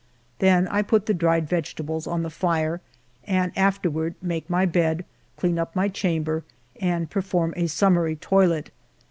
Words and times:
Then 0.39 0.67
I 0.69 0.81
put 0.81 1.05
the 1.05 1.13
dried 1.13 1.47
vegetables 1.47 2.07
on 2.07 2.23
the 2.23 2.31
fire, 2.31 2.81
and 3.25 3.55
after 3.55 3.87
ward 3.87 4.15
make 4.19 4.49
my 4.49 4.65
bed, 4.65 5.05
clean 5.37 5.59
up 5.59 5.75
my 5.75 5.89
chamber, 5.89 6.43
and 6.77 7.07
perform 7.07 7.53
a 7.55 7.67
summary 7.67 8.15
toilet. 8.15 8.71